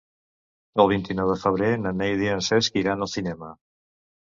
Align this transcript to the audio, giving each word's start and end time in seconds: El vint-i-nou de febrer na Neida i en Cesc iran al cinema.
El 0.83 0.89
vint-i-nou 0.91 1.29
de 1.33 1.35
febrer 1.43 1.69
na 1.83 1.93
Neida 1.99 2.27
i 2.29 2.33
en 2.39 2.43
Cesc 2.49 2.83
iran 2.83 3.09
al 3.09 3.13
cinema. 3.15 3.55